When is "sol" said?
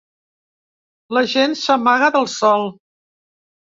2.41-2.71